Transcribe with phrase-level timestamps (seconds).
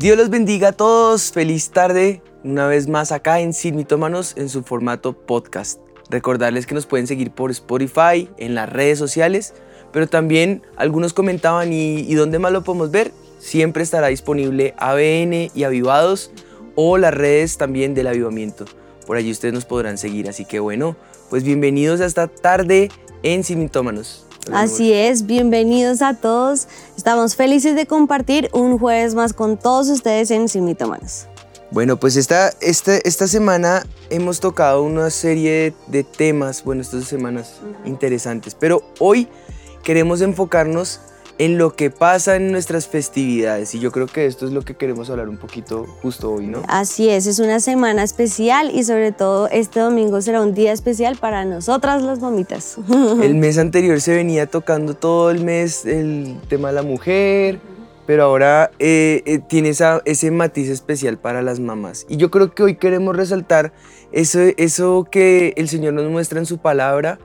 [0.00, 1.30] Dios los bendiga a todos.
[1.30, 2.20] Feliz tarde.
[2.42, 5.80] Una vez más acá en Sin Mitómanos en su formato podcast.
[6.10, 9.54] Recordarles que nos pueden seguir por Spotify, en las redes sociales,
[9.92, 13.12] pero también algunos comentaban y, y dónde más lo podemos ver.
[13.38, 16.32] Siempre estará disponible ABN y Avivados
[16.74, 18.64] o las redes también del avivamiento.
[19.08, 20.28] Por allí ustedes nos podrán seguir.
[20.28, 20.94] Así que bueno,
[21.30, 22.90] pues bienvenidos a esta tarde
[23.22, 24.26] en Simitómanos.
[24.52, 26.68] Así es, bienvenidos a todos.
[26.94, 31.26] Estamos felices de compartir un jueves más con todos ustedes en Simitómanos.
[31.70, 37.54] Bueno, pues esta, esta, esta semana hemos tocado una serie de temas, bueno, estas semanas
[37.86, 39.26] interesantes, pero hoy
[39.84, 41.00] queremos enfocarnos
[41.38, 43.74] en lo que pasa en nuestras festividades.
[43.74, 46.62] Y yo creo que esto es lo que queremos hablar un poquito justo hoy, ¿no?
[46.68, 51.16] Así es, es una semana especial y sobre todo este domingo será un día especial
[51.16, 52.76] para nosotras las mamitas.
[53.22, 57.60] El mes anterior se venía tocando todo el mes el tema de la mujer,
[58.06, 62.06] pero ahora eh, eh, tiene esa, ese matiz especial para las mamás.
[62.08, 63.72] Y yo creo que hoy queremos resaltar
[64.12, 67.18] eso, eso que el Señor nos muestra en su palabra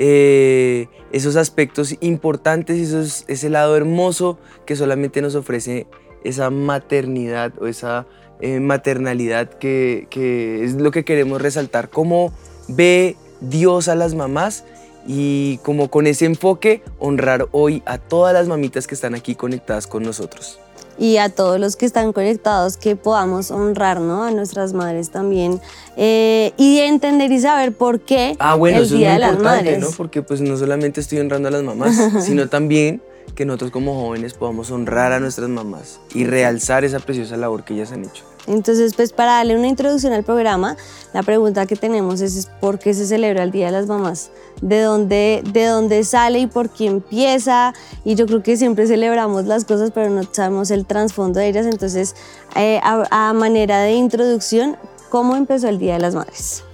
[0.00, 5.88] eh, esos aspectos importantes esos, ese lado hermoso que solamente nos ofrece
[6.22, 8.06] esa maternidad o esa
[8.40, 12.32] eh, maternalidad que, que, es lo que queremos resaltar, cómo
[12.68, 14.64] ve Dios a las mamás
[15.04, 19.88] y como con ese enfoque honrar hoy a todas las mamitas que están aquí conectadas
[19.88, 20.60] con nosotros
[20.98, 24.24] y a todos los que están conectados que podamos honrar ¿no?
[24.24, 25.60] a nuestras madres también
[25.96, 29.38] eh, y entender y saber por qué ah, bueno, el eso Día es de las
[29.38, 29.78] Madres.
[29.78, 29.90] ¿no?
[29.96, 33.02] Porque pues no solamente estoy honrando a las mamás, sino también
[33.34, 37.74] que nosotros como jóvenes podamos honrar a nuestras mamás y realzar esa preciosa labor que
[37.74, 38.24] ellas han hecho.
[38.48, 40.76] Entonces, pues para darle una introducción al programa,
[41.12, 44.30] la pregunta que tenemos es, ¿por qué se celebra el Día de las Mamás?
[44.62, 47.74] ¿De dónde, ¿De dónde sale y por qué empieza?
[48.04, 51.66] Y yo creo que siempre celebramos las cosas, pero no sabemos el trasfondo de ellas.
[51.66, 52.16] Entonces,
[52.56, 54.76] eh, a, manera de introducción,
[55.10, 56.64] ¿cómo empezó el Día de las Madres?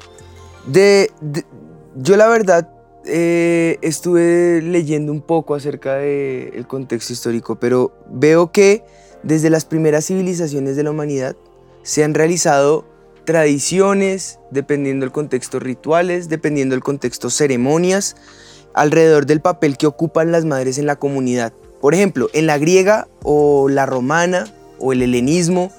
[1.96, 2.68] Yo la verdad
[3.04, 8.84] eh, estuve leyendo un poco acerca del de contexto histórico, pero veo que
[9.24, 11.36] desde las primeras civilizaciones de la humanidad
[11.84, 12.84] se han realizado
[13.24, 18.16] tradiciones, dependiendo del contexto rituales, dependiendo del contexto ceremonias,
[18.74, 21.52] alrededor del papel que ocupan las madres en la comunidad.
[21.80, 25.70] Por ejemplo, en la griega o la romana o el helenismo,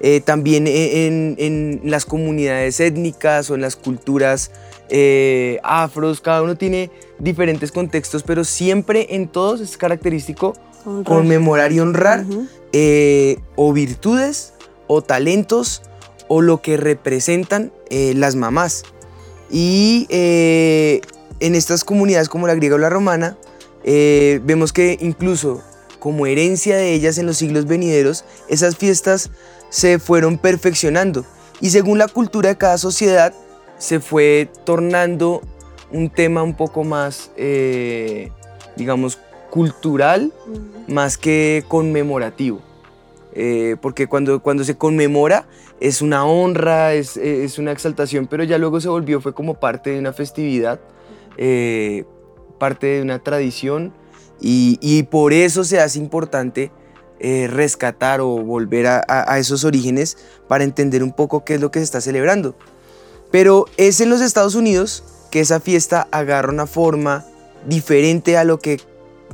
[0.00, 4.52] eh, también en, en, las comunidades étnicas o en las culturas
[4.88, 10.54] eh, afros, cada uno tiene diferentes contextos, pero siempre en todos es característico
[10.84, 11.04] honrar.
[11.04, 12.48] conmemorar y honrar uh -huh.
[12.72, 14.54] eh, o virtudes
[14.88, 15.82] o talentos
[16.26, 18.84] o lo que representan eh, las mamás.
[19.50, 21.00] Y eh,
[21.40, 23.38] en estas comunidades como la griega o la romana,
[23.84, 25.62] eh, vemos que incluso
[25.98, 29.30] como herencia de ellas en los siglos venideros, esas fiestas
[29.70, 31.24] se fueron perfeccionando
[31.60, 33.34] y según la cultura de cada sociedad
[33.78, 35.42] se fue tornando
[35.90, 37.30] un tema un poco más,
[38.76, 39.18] digamos,
[39.50, 40.92] cultural, uh -huh.
[40.92, 42.60] más que conmemorativo.
[43.32, 45.46] Eh, porque cuando, cuando se conmemora
[45.80, 49.90] es una honra, es, es, una exaltación, pero ya luego se volvió, fue como parte
[49.90, 50.80] de una festividad,
[51.36, 52.04] eh,
[52.58, 53.92] parte de una tradición,
[54.40, 56.70] y, y, por eso se hace importante
[57.18, 61.60] eh, rescatar o volver a, a, a, esos orígenes para entender un poco qué es
[61.60, 62.54] lo que se está celebrando.
[63.32, 67.26] Pero es en los Estados Unidos que esa fiesta agarra una forma
[67.66, 68.80] diferente a lo que,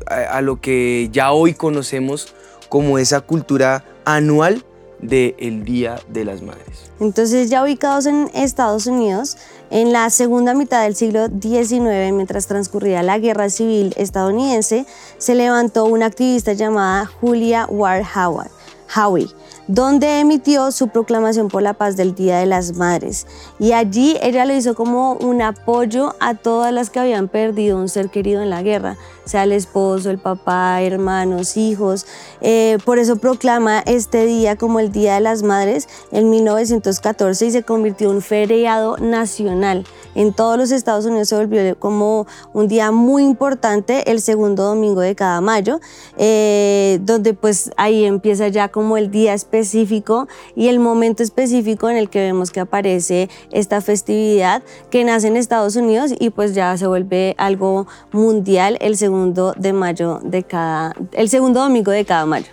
[0.06, 2.34] a, a lo que ya hoy conocemos
[2.74, 4.64] como esa cultura anual
[5.00, 6.90] del el Día de las Madres.
[6.98, 9.36] Entonces ya ubicados en Estados Unidos,
[9.70, 14.86] en la segunda mitad del siglo XIX, mientras transcurría la guerra civil estadounidense,
[15.18, 18.50] se levantó una activista llamada Julia Ward Howard,
[18.92, 19.28] Howie,
[19.68, 23.26] donde emitió su proclamación por la paz del Día de las Madres.
[23.58, 27.88] Y allí ella lo hizo como un apoyo a todas las que habían perdido un
[27.88, 32.06] ser querido en la guerra, sea el esposo, el papá, hermanos, hijos.
[32.40, 37.50] Eh, por eso proclama este día como el Día de las Madres en 1914 y
[37.50, 39.86] se convirtió en un feriado nacional.
[40.14, 45.00] En todos los Estados Unidos se volvió como un día muy importante el segundo domingo
[45.00, 45.80] de cada mayo,
[46.16, 51.96] eh, donde pues ahí empieza ya como el día específico y el momento específico en
[51.96, 56.76] el que vemos que aparece esta festividad que nace en Estados Unidos y pues ya
[56.76, 62.26] se vuelve algo mundial el segundo de mayo de cada, el segundo domingo de cada
[62.26, 62.46] mayo.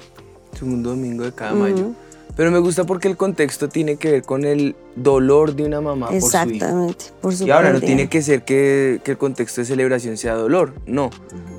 [0.53, 1.59] Segundo domingo de cada uh -huh.
[1.59, 1.92] mayo.
[2.36, 6.09] Pero me gusta porque el contexto tiene que ver con el dolor de una mamá
[6.12, 7.48] Exactamente, por su hijo.
[7.48, 11.09] Y ahora no tiene que ser que, que, el contexto de celebración sea dolor, no.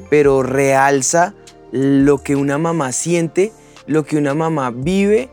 [0.08, 1.34] Pero realza
[1.72, 3.52] lo que una mamá siente,
[3.86, 5.28] lo que una mamá vive.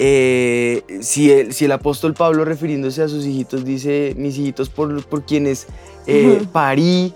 [0.00, 5.04] Eh, si, el, si el apóstol Pablo refiriéndose a sus hijitos dice, mis hijitos por,
[5.06, 5.66] por quienes
[6.06, 7.12] eh, parí,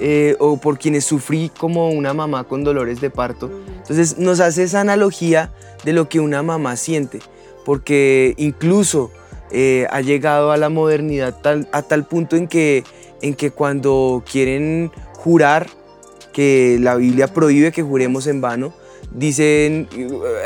[0.00, 3.50] eh, o por quienes sufrí como una mamá con dolores de parto.
[3.76, 5.52] Entonces nos hace esa analogía
[5.84, 7.18] de lo que una mamá siente,
[7.64, 9.10] porque incluso
[9.90, 11.36] ha llegado a la modernidad
[11.72, 12.84] a tal punto en que,
[13.20, 15.66] en que cuando quieren jurar,
[16.32, 18.72] que la Biblia prohíbe que juremos en vano,
[19.14, 19.88] dicen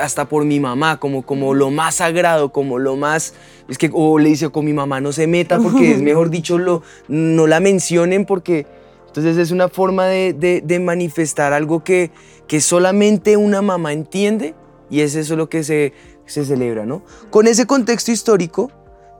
[0.00, 3.34] hasta por mi mamá, como, como lo más sagrado, como lo más,
[3.68, 6.58] es que, o le dice con mi mamá no se meta porque es mejor dicho,
[6.58, 8.66] lo, no la mencionen porque
[9.06, 12.10] entonces es una forma de, manifestar algo que,
[12.46, 14.54] que, solamente una mamá entiende
[14.90, 15.94] y es eso lo que se,
[16.26, 17.02] se celebra, ¿no?
[17.30, 18.70] Con ese contexto histórico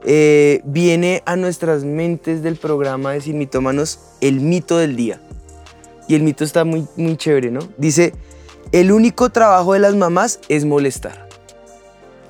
[0.04, 5.20] eh, viene a nuestras mentes del programa de Sin Mitómanos el mito del día.
[6.08, 7.60] Y el mito está muy, muy chévere, ¿no?
[7.78, 8.12] Dice,
[8.72, 11.28] el único trabajo de las mamás es molestar.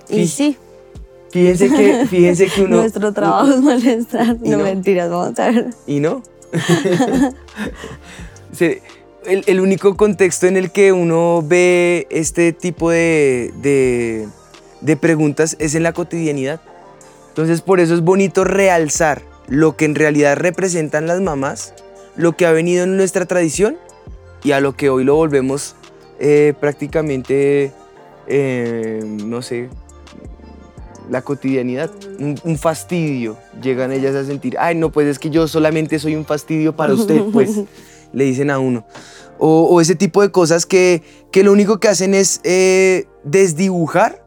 [0.08, 0.56] Y sí.
[1.30, 2.76] Fíjense que, fíjense que uno...
[2.76, 4.36] Nuestro trabajo es molestar.
[4.40, 5.70] No, no, mentiras, vamos a ver.
[5.86, 6.22] ¿Y no?
[9.26, 13.52] el, único contexto en el que uno ve este tipo de,
[14.80, 16.60] de, preguntas es en la cotidianidad.
[17.28, 21.74] Entonces por eso es bonito realzar lo que en realidad representan las mamás,
[22.16, 23.76] lo que ha venido en nuestra tradición
[24.42, 25.74] y a lo que hoy lo volvemos
[26.18, 27.72] eh, prácticamente,
[28.26, 29.68] eh, no sé,
[31.10, 33.36] la cotidianidad, un, fastidio.
[33.62, 36.94] Llegan ellas a sentir, ay, no, pues es que yo solamente soy un fastidio para
[36.94, 37.50] usted, pues
[38.12, 38.86] le dicen a uno.
[39.38, 44.24] O, ese tipo de cosas que, que, lo único que hacen es eh, desdibujar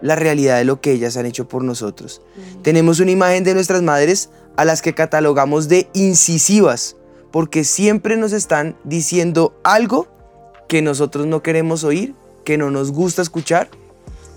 [0.00, 2.22] la realidad de lo que ellas han hecho por nosotros.
[2.62, 6.96] Tenemos una imagen de nuestras madres a las que catalogamos de incisivas,
[7.30, 10.08] porque siempre nos están diciendo algo
[10.68, 13.68] que nosotros no queremos oír, que no nos gusta escuchar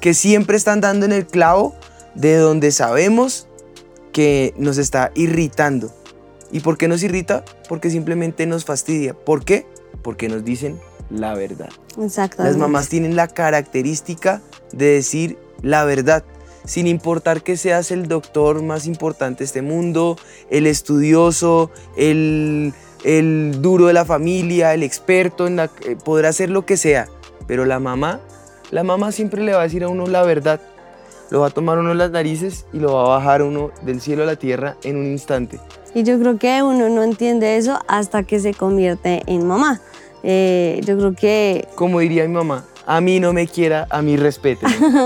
[0.02, 1.74] que siempre están dando en el clavo
[2.16, 3.48] de donde sabemos
[4.12, 5.94] que nos está irritando.
[6.52, 7.46] ¿Y por qué nos irrita?
[7.70, 9.14] Porque simplemente nos fastidia.
[9.14, 9.66] ¿Por qué?
[10.02, 10.80] Porque nos dicen
[11.10, 11.70] la verdad.
[12.02, 12.52] Exactamente.
[12.52, 14.42] Las mamás tienen la característica
[14.74, 16.24] de decir la verdad,
[16.66, 20.18] sin importar que seas el doctor más importante de este mundo,
[20.50, 26.66] el estudioso, el, duro de la familia, el experto, en la, eh, podrá hacer lo
[26.66, 27.08] que sea,
[27.48, 28.22] pero la mamá
[28.72, 30.62] la mamá siempre le va a decir a uno la verdad.
[31.30, 34.24] Lo va a tomar uno las narices y lo va a bajar uno del cielo
[34.24, 35.60] a la tierra en un instante.
[35.94, 39.82] Y yo creo que uno no entiende eso hasta que se convierte en mamá.
[40.24, 41.68] Eh, yo creo que...
[41.76, 44.66] Como diría mi mamá, a mí no me quiera, a mí respete.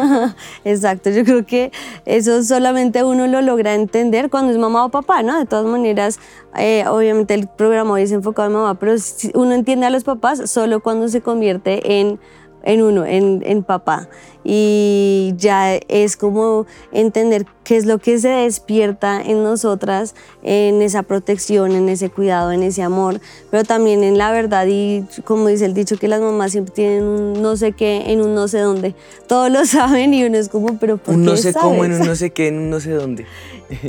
[0.65, 1.71] Exacto, yo creo que
[2.05, 5.37] eso solamente uno lo logra entender cuando es mamá o papá, ¿no?
[5.37, 6.19] De todas maneras,
[6.57, 8.95] eh, obviamente el programa hoy es enfocado en mamá, pero
[9.35, 12.19] uno entiende a los papás solo cuando se convierte en
[12.63, 14.09] en uno, en, en, papá.
[14.43, 21.03] Y ya es como entender qué es lo que se despierta en nosotras, en esa
[21.03, 23.19] protección, en ese cuidado, en ese amor,
[23.51, 27.03] pero también en la verdad y como dice el dicho que las mamás siempre tienen
[27.03, 28.95] un no sé qué en un no sé dónde.
[29.27, 31.94] Todos lo saben y uno es como, pero ¿por un qué no sé cómo en
[31.94, 33.25] un no sé qué en un no sé dónde.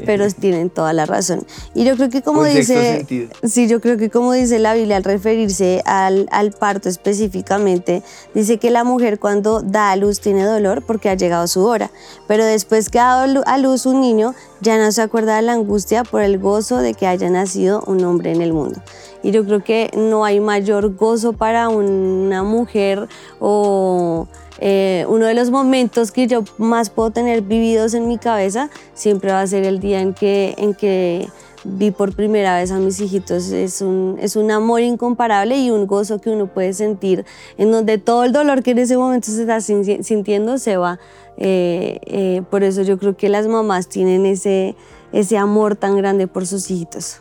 [0.07, 1.47] pero tienen toda la razón.
[1.75, 5.05] Y yo creo que como dice, sí, yo creo que como dice la Biblia al
[5.05, 8.03] referirse al, al, parto específicamente,
[8.35, 11.91] dice que la mujer cuando da a luz tiene dolor porque ha llegado su hora,
[12.27, 15.53] pero después que ha dado a luz un niño, ya no se acuerda de la
[15.53, 18.81] angustia por el gozo de que haya nacido un hombre en el mundo.
[19.23, 23.09] Y yo creo que no hay mayor gozo para una mujer
[23.41, 28.71] o eh, uno de los momentos que yo más puedo tener vividos en mi cabeza
[28.95, 31.29] siempre va a ser el día en que, en que
[31.65, 33.51] vi por primera vez a mis hijitos.
[33.51, 37.25] Es un, es un amor incomparable y un gozo que uno puede sentir,
[37.59, 40.99] en donde todo el dolor que en ese momento se está sintiendo se va.
[41.39, 44.75] Eh, eh, por eso yo creo que las mamás tienen ese,
[45.13, 47.21] ese amor tan grande por sus hijitos.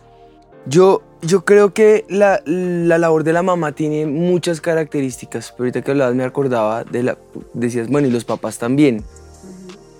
[0.67, 5.51] Yo, yo creo que la, la, labor de la mamá tiene muchas características.
[5.51, 7.17] Pero ahorita que hablabas me acordaba de la...
[7.53, 9.03] Decías, bueno, y los papás también.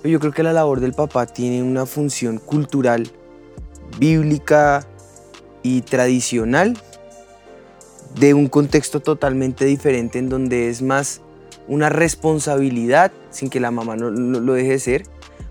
[0.03, 3.09] Yo creo que la labor del papá tiene una función cultural,
[3.97, 4.85] bíblica
[5.63, 6.77] y tradicional
[8.19, 11.21] de un contexto totalmente diferente en donde es más
[11.67, 15.03] una responsabilidad, sin que la mamá no, lo deje de ser,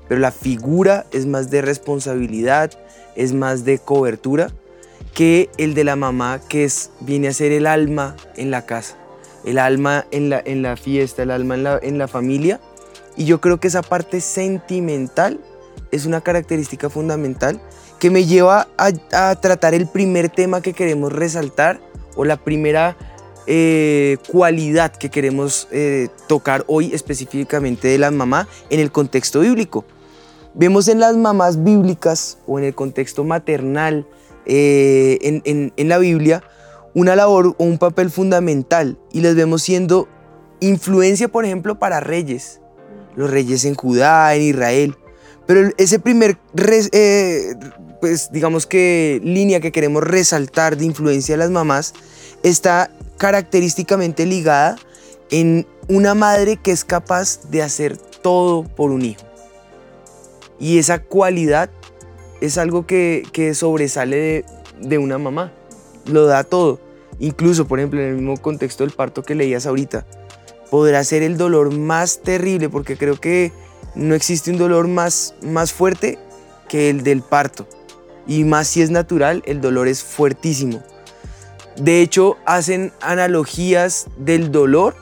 [0.09, 2.71] pero la figura es más de responsabilidad,
[3.17, 4.51] es más de cobertura
[5.15, 8.97] que el de la mamá, que es, viene a ser el alma en la casa,
[9.45, 12.61] el alma en la, en la fiesta, el alma en la, en la familia.
[13.17, 15.41] Y yo creo que esa parte sentimental
[15.93, 17.61] es una característica fundamental
[17.99, 21.81] que me lleva a, tratar el primer tema que queremos resaltar
[22.17, 22.97] o la primera
[23.47, 29.85] eh, cualidad que queremos eh, tocar hoy específicamente de la mamá en el contexto bíblico.
[30.55, 34.07] Vemos en las mamás bíblicas o en el contexto maternal
[34.47, 35.41] eh,
[35.77, 36.43] en, la Biblia
[36.95, 40.09] una labor o un papel fundamental y les vemos siendo
[40.61, 42.61] influencia, por ejemplo, para reyes,
[43.17, 44.97] los reyes en Judá, en Israel.
[45.47, 46.39] Pero ese primer,
[46.93, 47.55] eh,
[48.01, 51.95] pues digamos que línea que queremos resaltar de influencia de las mamás
[52.45, 54.77] está característicamente ligada
[55.31, 59.23] en una madre que es capaz de hacer todo por un hijo.
[60.61, 61.71] Y esa cualidad
[62.41, 64.45] es algo que, sobresale de,
[64.81, 65.53] de una mamá.
[66.07, 66.79] Lo da todo.
[67.19, 70.07] Incluso, por ejemplo, en el mismo contexto del parto que leías ahorita,
[70.71, 73.53] podrá ser el dolor más terrible, porque creo que
[73.95, 76.19] no existe un dolor más, más fuerte
[76.69, 77.67] que el del parto.
[78.27, 80.83] Y más si es natural, el dolor es fuertísimo.
[81.77, 84.95] De hecho, hacen analogías del dolor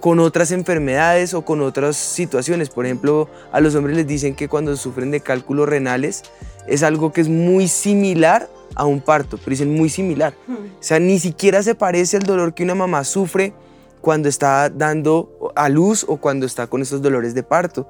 [0.00, 2.70] con otras enfermedades o con otras situaciones.
[2.70, 6.24] Por ejemplo, a los hombres les dicen que cuando sufren de cálculos renales
[6.66, 10.34] es algo que es muy similar a un parto, pero dicen muy similar.
[10.48, 10.54] Hmm.
[10.54, 13.52] O sea, ni siquiera se parece al dolor que una mamá sufre
[14.00, 17.88] cuando está dando a luz o cuando está con esos dolores de parto.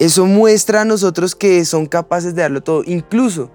[0.00, 2.82] Eso muestra a nosotros que son capaces de darlo todo.
[2.84, 3.50] Incluso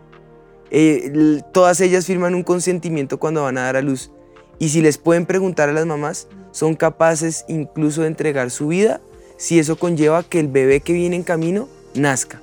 [0.72, 4.12] eh, todas ellas firman un consentimiento cuando van a dar a luz.
[4.58, 9.02] Y si les pueden preguntar a las mamás, son capaces incluso de entregar su vida
[9.38, 12.42] si eso conlleva que el bebé que viene en camino nazca.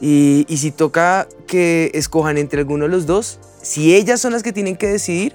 [0.00, 4.52] y, si toca que escojan entre alguno de los dos, si ellas son las que
[4.52, 5.32] tienen que decidir,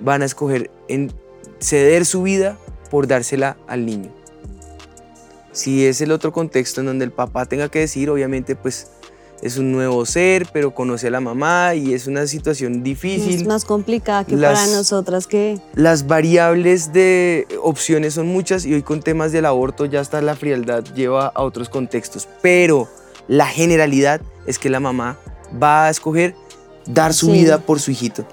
[0.00, 1.12] van a escoger en
[1.58, 2.56] ceder su vida
[2.90, 4.10] por dársela al niño.
[5.52, 8.92] Si es el otro contexto en donde el papá tenga que decir, obviamente pues
[9.42, 13.36] es un nuevo ser, pero conoce a la mamá y es una situación difícil.
[13.36, 15.60] Es más complicada que para nosotras que...
[15.74, 20.34] Las variables de opciones son muchas y hoy con temas del aborto ya está la
[20.34, 22.88] frialdad lleva a otros contextos, pero
[23.28, 25.18] la generalidad es que la mamá
[25.62, 26.34] va a escoger
[26.86, 28.26] dar su vida por su hijito.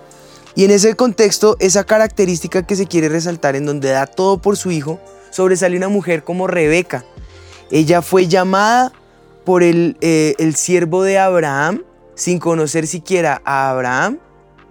[0.56, 4.56] Y en ese contexto, esa característica que se quiere resaltar en donde da todo por
[4.56, 7.04] su hijo, sobresale una mujer como Rebeca.
[7.72, 8.94] Ella fue llamada
[9.46, 11.84] por el, eh, el siervo de Abraham,
[12.16, 14.20] sin conocer siquiera a Abraham,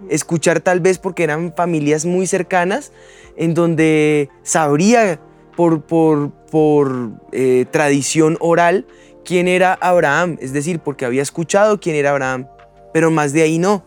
[0.09, 2.91] escuchar tal vez porque eran familias muy cercanas,
[3.37, 5.19] en donde sabría
[5.55, 8.85] por, por, por eh, tradición oral
[9.23, 12.47] quién era Abraham, es decir, porque había escuchado quién era Abraham,
[12.93, 13.83] pero más de ahí no.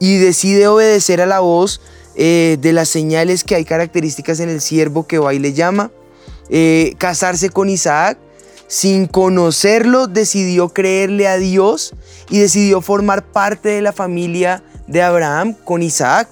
[0.00, 1.80] Y decide obedecer a la voz
[2.16, 5.90] eh, de las señales que hay características en el siervo que va y le llama,
[6.50, 8.18] eh, casarse con Isaac,
[8.72, 11.92] sin conocerlo decidió creerle a Dios
[12.30, 16.30] y decidió formar parte de la familia de Abraham con Isaac.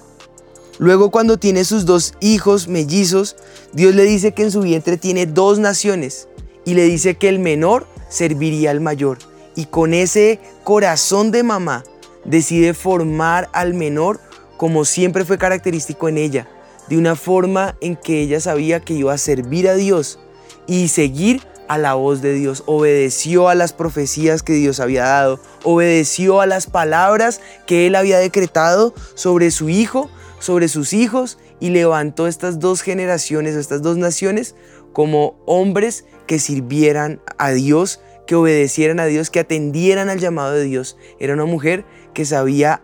[0.79, 3.35] Luego cuando tiene sus dos hijos mellizos,
[3.73, 6.29] Dios le dice que en su vientre tiene dos naciones
[6.65, 9.19] y le dice que el menor serviría al mayor.
[9.55, 11.83] Y con ese corazón de mamá,
[12.25, 14.19] decide formar al menor
[14.57, 16.49] como siempre fue característico en ella,
[16.89, 20.17] de una forma en que ella sabía que iba a servir a Dios
[20.65, 25.39] y seguir a la voz de Dios, obedeció a las profecías que Dios había dado,
[25.63, 30.09] obedeció a las palabras que él había decretado sobre su hijo,
[30.39, 34.53] sobre sus hijos y levantó estas dos generaciones, estas dos naciones
[34.91, 40.65] como hombres que sirvieran a Dios, que obedecieran a Dios, que atendieran al llamado de
[40.65, 40.97] Dios.
[41.21, 42.83] Era una mujer que sabía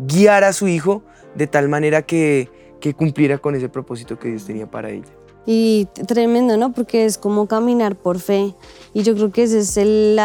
[0.00, 1.04] guiar a su hijo
[1.36, 2.50] de tal manera que,
[2.96, 5.23] cumpliera con ese propósito que Dios tenía para ella.
[5.46, 6.72] Y tremendo, ¿no?
[6.72, 8.54] Porque es como caminar por fe.
[8.94, 10.18] Y yo creo que ese es el,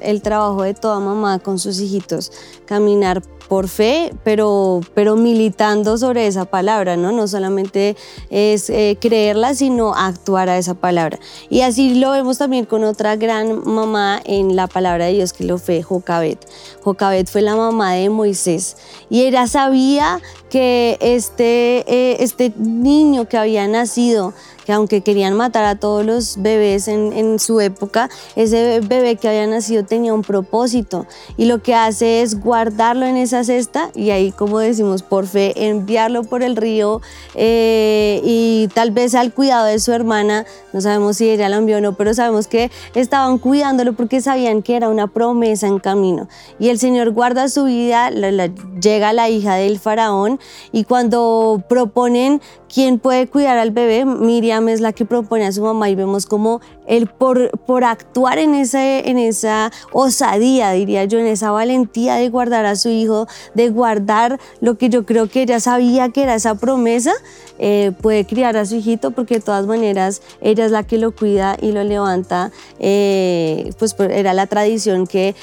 [0.00, 2.30] el, trabajo de toda mamá con sus hijitos,
[2.66, 7.12] caminar por fe, pero, pero militando sobre esa palabra, ¿no?
[7.12, 7.96] No solamente
[8.30, 11.18] es eh, creerla, sino actuar a esa palabra.
[11.50, 15.44] Y así lo vemos también con otra gran mamá en la palabra de Dios, que
[15.44, 16.38] lo fue Jocabet.
[16.82, 18.76] Jocabet fue la mamá de Moisés
[19.10, 25.64] y ella sabía que este, eh, este niño que había nacido que aunque querían matar
[25.64, 31.06] a todos los bebés en, su época, ese bebé que había nacido tenía un propósito
[31.36, 35.66] y lo que hace es guardarlo en esa cesta y ahí, como decimos, por fe,
[35.68, 37.00] enviarlo por el río
[37.34, 41.78] eh, y tal vez al cuidado de su hermana, no sabemos si ella lo envió
[41.78, 46.28] o no, pero sabemos que estaban cuidándolo porque sabían que era una promesa en camino.
[46.58, 50.38] Y el Señor guarda su vida, llega la hija del faraón
[50.70, 52.40] y cuando proponen
[52.72, 56.26] quién puede cuidar al bebé, Miriam Es la que propone a su mamá y vemos
[56.26, 62.16] como él por, por actuar en, ese, en esa osadía, diría yo, en esa valentía
[62.16, 66.22] de guardar a su hijo, de guardar lo que yo creo que ella sabía que
[66.22, 67.12] era esa promesa,
[67.58, 71.12] eh, puede criar a su hijito porque de todas maneras ella es la que lo
[71.12, 72.50] cuida y lo levanta.
[72.78, 75.34] Eh, pues era la tradición que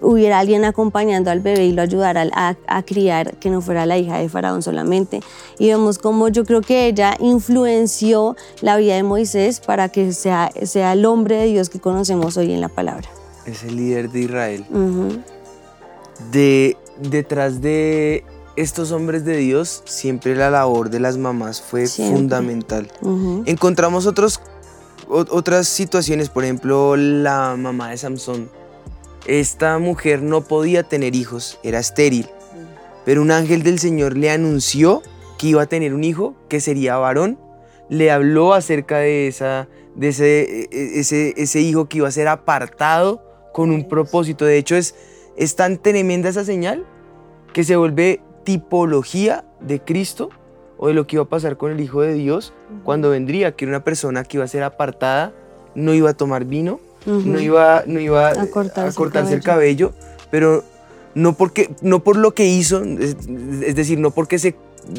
[0.00, 2.26] hubiera alguien acompañando al bebé y lo ayudara
[2.66, 5.20] a, criar, que no fuera la hija de Faraón solamente.
[5.58, 10.50] Y vemos cómo yo creo que ella influenció la vida de Moisés para que sea,
[10.62, 13.08] sea el hombre de Dios que conocemos hoy en la palabra.
[13.46, 14.64] Es el líder de Israel.
[16.32, 18.24] de, detrás de
[18.56, 22.90] estos hombres de Dios, siempre la labor de las mamás fue fundamental.
[23.46, 24.40] Encontramos otros,
[25.08, 28.50] otras situaciones, por ejemplo, la mamá de Samson.
[29.26, 32.28] Esta mujer no podía tener hijos, era estéril,
[33.04, 35.02] pero un ángel del Señor le anunció
[35.38, 37.38] que iba a tener un hijo, que sería varón,
[37.88, 42.12] le habló acerca de, esa, de ese, e, e, ese, ese hijo que iba a
[42.12, 44.44] ser apartado con un propósito.
[44.44, 44.94] De hecho, es,
[45.36, 46.84] es tan tremenda esa señal
[47.52, 50.30] que se vuelve tipología de Cristo
[50.76, 52.52] o de lo que iba a pasar con el Hijo de Dios
[52.84, 55.32] cuando vendría, que era una persona que iba a ser apartada,
[55.74, 59.92] no iba a tomar vino, no iba, no iba a cortarse, el, cabello.
[60.30, 60.62] pero
[61.14, 64.54] no, porque, no por lo que hizo, es decir, no porque se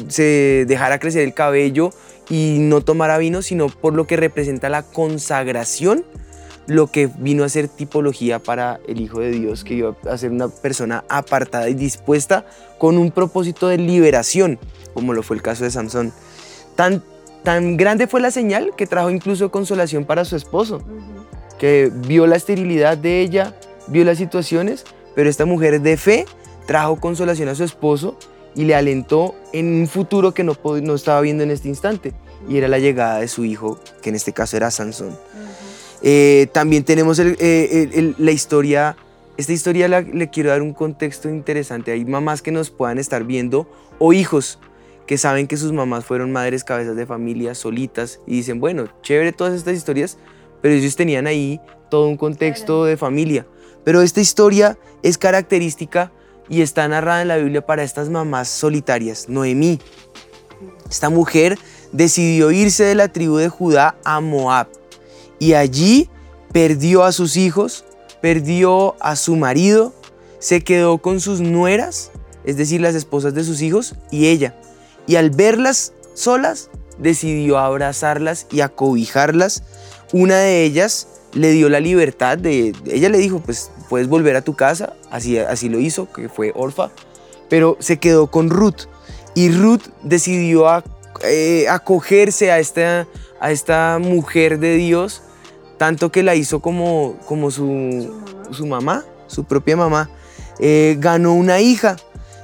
[0.08, 1.90] se dejara crecer el cabello
[2.30, 6.04] y no tomara vino, sino por lo que representa la consagración,
[6.68, 10.30] lo que vino a ser tipología para el Hijo de Dios, que iba a ser
[10.30, 12.46] una persona apartada y dispuesta
[12.78, 14.60] con un propósito de liberación,
[14.94, 16.12] como lo fue el caso de Samson.
[16.76, 17.02] Tan,
[17.42, 20.80] tan grande fue la señal que trajo incluso consolación para su esposo,
[21.58, 23.56] que vio la esterilidad de ella,
[23.88, 24.84] vio las situaciones,
[25.16, 26.26] pero esta mujer de fe
[26.66, 28.16] trajo consolación a su esposo
[28.54, 32.12] y le alentó en un futuro que no, no estaba viendo en este instante,
[32.48, 35.16] y era la llegada de su hijo, que en este caso era Sansón.
[36.02, 38.96] Eh, también tenemos eh, la historia,
[39.36, 41.92] esta historia le quiero dar un contexto interesante.
[41.92, 44.58] Hay mamás que nos puedan estar viendo o hijos
[45.06, 49.32] que saben que sus mamás fueron madres cabezas de familia solitas y dicen, bueno, chévere
[49.32, 50.18] todas estas historias,
[50.62, 51.60] pero ellos tenían ahí
[51.90, 53.44] todo un contexto de familia.
[53.84, 56.12] Pero esta historia es característica
[56.50, 59.28] y está narrada en la Biblia para estas mamás solitarias.
[59.28, 59.78] Noemí,
[60.90, 61.58] esta mujer
[61.92, 64.66] decidió irse de la tribu de Judá a Moab
[65.38, 66.10] y allí
[66.52, 67.84] perdió a sus hijos,
[68.20, 69.94] perdió a su marido,
[70.38, 72.10] se quedó con sus nueras,
[72.44, 74.54] es decir, las esposas de sus hijos, y ella.
[75.06, 79.62] Y al verlas solas, decidió abrazarlas y acobijarlas.
[80.12, 84.42] Una de ellas le dio la libertad de, ella le dijo, pues puedes volver a
[84.42, 86.90] tu casa, así, así lo hizo, que fue Orfa,
[87.48, 88.86] pero se quedó con Ruth
[89.34, 90.64] y Ruth decidió
[91.24, 93.08] eh, acogerse a esta,
[93.40, 95.22] a esta mujer de Dios,
[95.76, 98.14] tanto que la hizo como, como su,
[98.52, 100.08] su mamá, su propia mamá.
[100.60, 101.96] Eh, ganó una hija.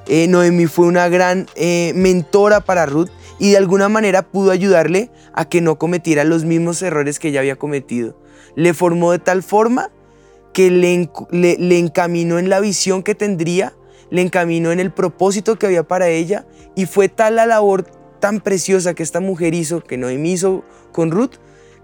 [0.09, 1.47] Eh, Noemí fue una gran
[1.95, 6.81] mentora para Ruth y de alguna manera pudo ayudarle a que no cometiera los mismos
[6.83, 8.17] errores que ella había cometido
[8.57, 9.91] le formó de tal forma
[10.57, 11.11] que le,
[11.59, 13.75] le, encaminó en la visión que tendría,
[14.09, 17.85] le encaminó en el propósito que había para ella y fue tal la labor
[18.21, 21.35] tan preciosa que esta mujer hizo, que Noemí hizo con Ruth,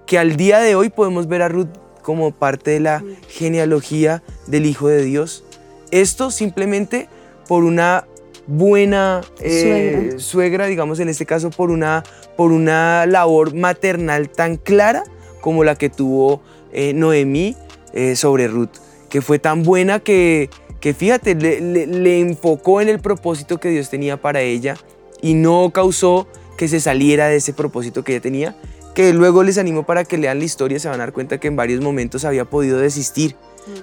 [0.07, 1.69] que al día de hoy podemos ver a Ruth
[2.01, 5.45] como parte de la genealogía del Hijo de Dios.
[5.91, 7.11] Esto simplemente
[7.49, 8.07] por una
[8.47, 10.65] buena eh, suegra.
[10.65, 12.05] digamos en este caso por una,
[12.39, 15.05] por una labor maternal tan clara
[15.43, 16.41] como la que tuvo
[16.73, 17.55] eh, Noemí
[17.93, 18.71] eh, sobre Ruth,
[19.09, 20.51] que fue tan buena que,
[20.81, 24.77] que fíjate, le, enfocó en el propósito que Dios tenía para ella
[25.21, 26.27] y no causó
[26.57, 28.57] que se saliera de ese propósito que ella tenía,
[28.95, 31.49] que luego les animo para que lean la historia, se van a dar cuenta que
[31.49, 33.37] en varios momentos había podido desistir.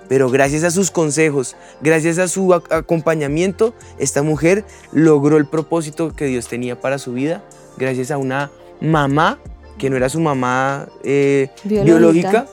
[0.09, 6.25] Pero gracias a sus consejos, gracias a su acompañamiento, esta mujer logró el propósito que
[6.25, 7.45] Dios tenía para su vida,
[7.77, 9.39] gracias a una mamá
[9.77, 12.45] que no era su mamá eh, biológica,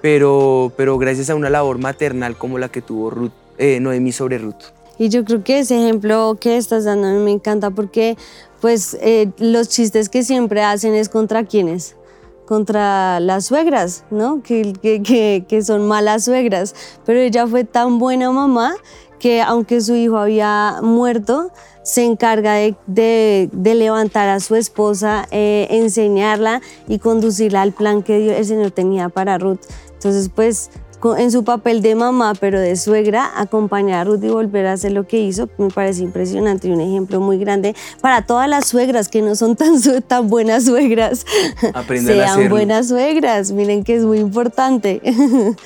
[0.00, 4.38] pero, pero gracias a una labor maternal como la que tuvo Ruth, eh, Noemí sobre
[4.38, 4.72] Ruth.
[4.98, 8.16] Y yo creo que ese ejemplo que estás dando me encanta porque
[8.60, 11.94] pues eh, los chistes que siempre hacen es contra quiénes,
[12.46, 14.42] contra las suegras, ¿no?
[14.42, 16.74] Que, que, que, son malas suegras,
[17.06, 18.74] pero ella fue tan buena mamá
[19.20, 22.56] que aunque su hijo había muerto, se encarga
[22.86, 29.08] de, levantar a su esposa, eh, enseñarla y conducirla al plan que el Señor tenía
[29.08, 29.60] para Ruth.
[29.98, 30.70] Entonces, pues
[31.16, 34.92] en su papel de mamá, pero de suegra, acompañar a Ruth y volver a hacer
[34.92, 39.08] lo que hizo, me parece impresionante y un ejemplo muy grande para todas las suegras
[39.08, 41.24] que no son tan, tan buenas suegras.
[42.04, 45.00] Sean buenas suegras, miren que es muy importante.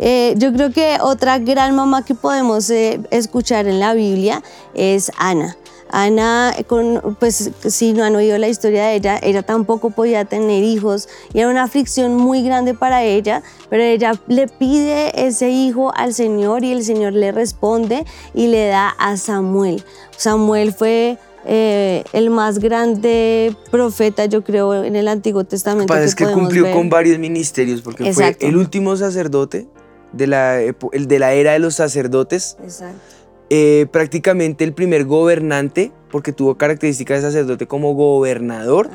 [0.00, 5.10] Eh, yo creo que otra gran mamá que podemos eh, escuchar en la Biblia es
[5.18, 5.56] Ana.
[5.90, 10.62] Ana, con, pues si no han oído la historia de ella, ella tampoco podía tener
[10.62, 15.92] hijos y era una aflicción muy grande para ella, pero ella le pide ese hijo
[15.94, 19.82] al Señor y el Señor le responde y le da a Samuel.
[20.16, 25.96] Samuel fue eh, el más grande profeta, yo creo, en el Antiguo Testamento.
[25.96, 29.68] es que cumplió con varios ministerios, porque fue el último sacerdote
[30.12, 32.56] de la, de la era de los sacerdotes.
[32.62, 33.18] Exacto
[33.50, 38.90] eh, prácticamente el primer gobernante, porque tuvo características de sacerdote como gobernador,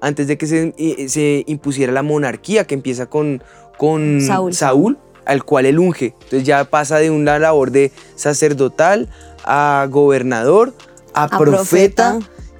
[0.00, 3.42] antes de que se, eh, se, impusiera la monarquía, que empieza con,
[3.78, 4.20] con
[4.52, 4.98] Saúl.
[5.24, 6.14] al cual él unge.
[6.24, 9.08] Entonces ya pasa de una labor de sacerdotal
[9.44, 10.72] a gobernador,
[11.12, 12.18] a, profeta.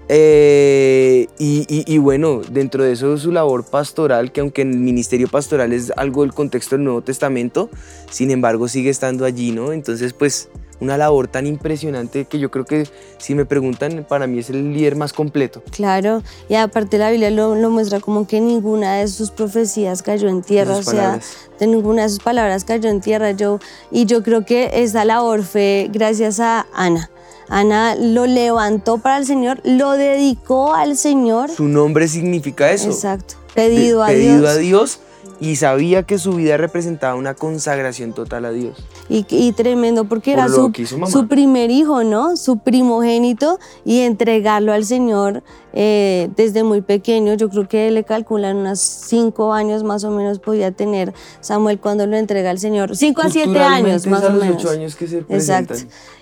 [0.09, 5.72] Eh, y, y, bueno, dentro de eso su labor pastoral, que aunque el ministerio pastoral
[5.72, 7.70] es algo del contexto del Nuevo Testamento,
[8.09, 9.72] sin embargo sigue estando allí, ¿no?
[9.72, 10.48] Entonces pues
[10.80, 14.72] una labor tan impresionante que yo creo que si me preguntan, para mí es el
[14.72, 15.62] líder más completo.
[15.70, 20.42] Claro, y aparte la Biblia lo, muestra como que ninguna de sus profecías cayó en
[20.42, 21.20] tierra, o sea,
[21.58, 23.32] de ninguna de sus palabras cayó en tierra.
[23.32, 23.58] Yo,
[23.90, 27.10] y yo creo que esa labor fue gracias a Ana.
[27.48, 31.50] Ana lo levantó para el Señor, lo dedicó al Señor.
[31.50, 32.90] Su nombre significa eso.
[32.90, 33.36] Exacto.
[33.54, 35.00] Pedido, a, pedido a Dios
[35.40, 38.85] y sabía que su vida representaba una consagración total a Dios.
[39.09, 40.72] Y, tremendo, porque era su,
[41.09, 42.37] su, primer hijo, ¿no?
[42.37, 45.42] Su primogénito y entregarlo al Señor
[45.78, 47.34] eh, desde muy pequeño.
[47.34, 51.12] Yo creo que le calculan unos cinco años más o menos podía tener
[51.42, 52.96] Samuel cuando lo entrega al Señor.
[52.96, 54.56] Cinco a siete años más o menos.
[54.56, 55.74] Ocho años que se Exacto.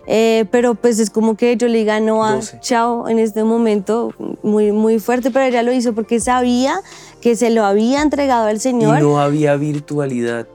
[0.08, 4.12] Eh, pero pues es como que yo le diga no a chao en este momento
[4.42, 6.80] muy, muy fuerte, pero ella lo hizo porque sabía
[7.20, 8.98] que se lo había entregado al Señor.
[8.98, 10.48] Y no había virtualidad.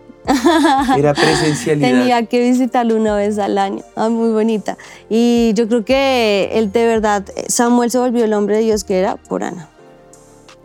[0.98, 1.90] Era presencialidad.
[1.90, 3.84] Tenía que visitarlo una vez al año.
[3.96, 4.78] Ah, muy bonita.
[5.10, 9.00] Y yo creo que él de verdad, Samuel se volvió el hombre de Dios que
[9.00, 9.70] era por Ana.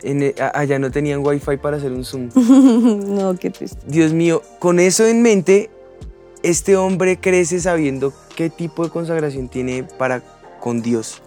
[0.03, 2.29] E, allá no tenían wifi para hacer un Zoom.
[2.35, 3.79] no, qué triste.
[3.87, 5.71] Dios mío, con eso en mente,
[6.43, 10.23] este hombre crece sabiendo qué tipo de consagración tiene para
[10.61, 11.23] con Dios.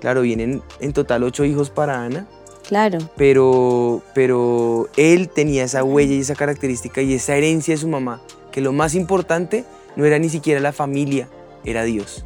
[0.00, 2.26] Claro, vienen en total ocho hijos para Ana
[2.70, 2.98] Claro.
[3.16, 8.22] Pero, pero él tenía esa huella y esa característica y esa herencia de su mamá,
[8.52, 9.64] que lo más importante
[9.96, 11.28] no era ni siquiera la familia,
[11.64, 12.24] era Dios.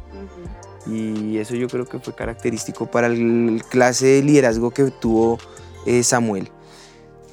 [0.85, 5.39] Y eso yo creo que fue característico para el clase de liderazgo que tuvo
[5.87, 6.51] eh, Samuel.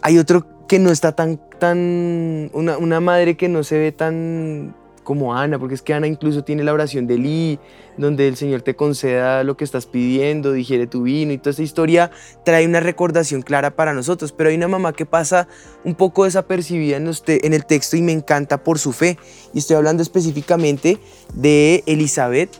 [0.00, 4.74] Hay otro que no está tan, tan, una, una madre que no se ve tan
[5.04, 7.58] como Ana, porque es que Ana incluso tiene la oración de Lee,
[7.96, 11.62] donde el Señor te conceda lo que estás pidiendo, digiere tu vino y toda esta
[11.62, 12.10] historia
[12.44, 14.32] trae una recordación clara para nosotros.
[14.32, 15.48] Pero hay una mamá que pasa
[15.84, 19.18] un poco desapercibida en, en el texto y me encanta por su fe.
[19.52, 20.98] Y estoy hablando específicamente
[21.34, 22.50] de Elizabeth,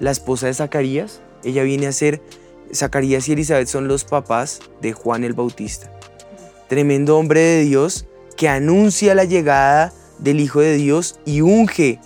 [0.00, 1.20] la esposa de Zacarías.
[1.44, 2.22] Ella viene a ser,
[2.74, 5.92] Zacarías y Elizabeth son los papás de Juan el Bautista.
[6.68, 11.98] Tremendo hombre de Dios que anuncia la llegada del Hijo de Dios y unge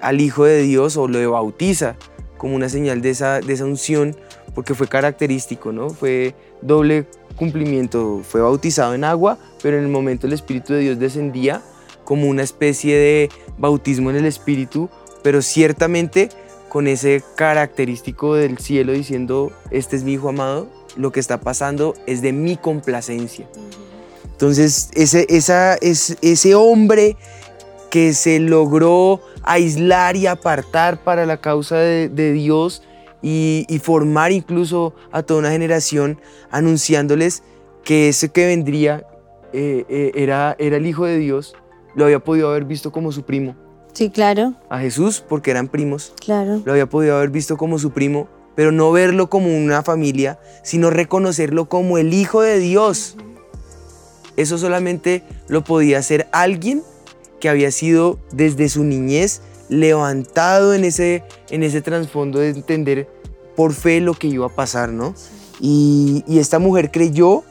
[0.00, 1.96] al Hijo de Dios o lo bautiza
[2.40, 4.16] como una señal de esa, de esa unción,
[4.54, 5.90] porque fue característico, ¿no?
[5.90, 7.04] Fue doble
[7.36, 11.60] cumplimiento, fue bautizado en agua, pero en el momento el Espíritu de Dios descendía
[12.02, 14.88] como una especie de bautismo en el Espíritu,
[15.22, 16.30] pero ciertamente
[16.70, 21.92] con ese característico del cielo diciendo, este es mi Hijo amado, lo que está pasando
[22.06, 23.50] es de mi complacencia.
[24.32, 27.18] Entonces, ese, esa, es, ese hombre
[27.90, 32.82] que se logró aislar y apartar para la causa de, Dios
[33.22, 37.42] y, formar incluso a toda una generación anunciándoles
[37.84, 39.06] que ese que vendría
[39.52, 41.54] eh, eh, era, era el Hijo de Dios,
[41.94, 43.56] lo había podido haber visto como su primo.
[43.92, 44.54] Sí, claro.
[44.68, 46.14] A Jesús, porque eran primos.
[46.20, 46.62] Claro.
[46.64, 50.90] Lo había podido haber visto como su primo, pero no verlo como una familia, sino
[50.90, 53.16] reconocerlo como el Hijo de Dios.
[54.36, 56.82] Eso solamente lo podía hacer alguien
[57.40, 63.08] que había sido desde su niñez levantado en ese, en ese trasfondo de entender
[63.56, 65.14] por fe lo que iba a pasar, ¿no?
[65.60, 67.44] Y, esta mujer creyó,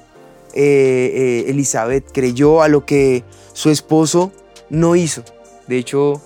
[0.54, 3.23] eh, eh, Elizabeth creyó a lo que
[3.54, 4.32] su esposo
[4.69, 5.23] no hizo.
[5.67, 6.21] De hecho,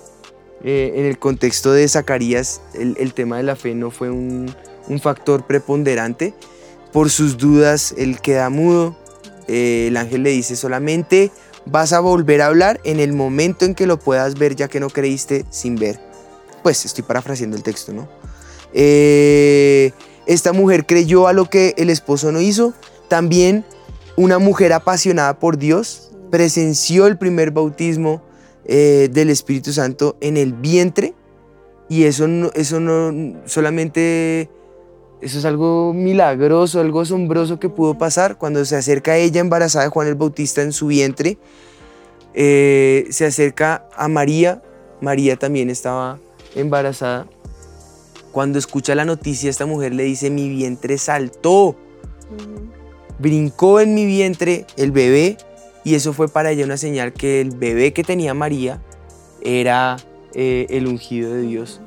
[0.64, 4.54] eh, en el contexto de Zacarías, el, tema de la fe no fue un,
[4.88, 6.34] un, factor preponderante.
[6.94, 8.96] Por sus dudas, él queda mudo.
[9.48, 11.32] el ángel le dice solamente
[11.66, 14.80] vas a volver a hablar en el momento en que lo puedas ver, ya que
[14.80, 16.00] no creíste sin ver.
[16.62, 18.08] Pues estoy parafraseando el texto, ¿no?
[18.74, 19.92] Eh,
[20.26, 22.74] esta mujer creyó a lo que el esposo no hizo.
[23.08, 23.66] También
[24.16, 28.22] una mujer apasionada por Dios presenció el primer bautismo
[28.66, 31.14] eh, del Espíritu Santo en el vientre.
[31.90, 34.50] Y eso no, eso no solamente,
[35.24, 39.86] eso es algo milagroso, algo asombroso que pudo pasar cuando se acerca a ella embarazada
[39.86, 41.38] de Juan el Bautista en su vientre.
[42.34, 44.62] Eh, se acerca a María,
[45.02, 46.20] María también estaba
[46.56, 47.28] embarazada
[48.34, 51.76] cuando escucha la noticia, esta mujer le dice, mi vientre saltó.
[53.20, 55.38] Brincó en mi vientre el bebé
[55.84, 58.82] y eso fue para ella una señal que el bebé que tenía María
[59.44, 59.98] era
[60.34, 61.80] eh, el ungido de Dios.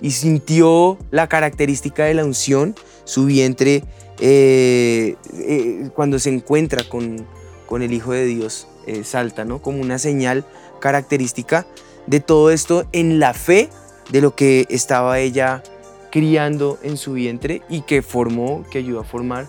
[0.00, 3.84] Y sintió la característica de la unción, su vientre,
[4.18, 7.26] eh, eh, cuando se encuentra con,
[7.66, 8.66] con, el Hijo de Dios,
[9.04, 9.62] salta, ¿no?
[9.62, 10.44] Como una señal
[10.80, 11.66] característica
[12.06, 13.68] de todo esto en la fe
[14.10, 15.62] de lo que estaba ella
[16.10, 19.46] criando en su vientre y que formó, que ayudó a formar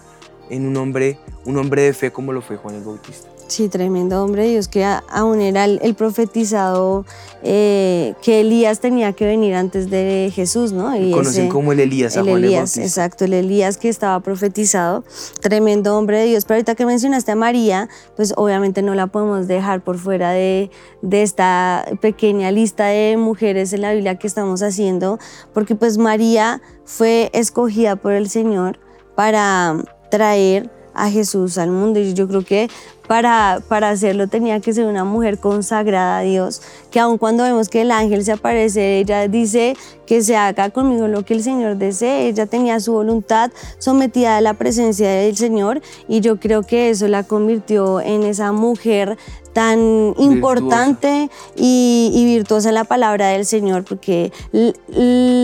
[0.49, 3.29] en un hombre, un hombre de fe como lo fue Juan el Bautista.
[3.51, 7.05] Sí, tremendo hombre de Dios que aún era el, profetizado
[7.43, 10.95] eh, que Elías tenía que venir antes de Jesús, ¿no?
[10.95, 15.03] Y Conocen como el Elías, el Elías, exacto, el Elías que estaba profetizado,
[15.41, 16.45] tremendo hombre de Dios.
[16.45, 20.71] Pero ahorita que mencionaste a María, pues obviamente no la podemos dejar por fuera de,
[21.01, 25.19] de esta pequeña lista de mujeres en la Biblia que estamos haciendo,
[25.53, 28.79] porque pues María fue escogida por el Señor
[29.13, 29.75] para
[30.09, 31.99] traer a Jesús al mundo.
[31.99, 32.69] Y yo creo que
[33.11, 37.67] para, para hacerlo tenía que ser una mujer consagrada a Dios, que aun cuando vemos
[37.67, 39.75] que el ángel se aparece, ella dice
[40.11, 42.27] que se haga conmigo lo que el Señor desee.
[42.27, 47.07] Ella tenía su voluntad sometida a la presencia del Señor y yo creo que eso
[47.07, 49.17] la convirtió en esa mujer
[49.53, 54.31] tan importante y, virtuosa en la palabra del Señor, porque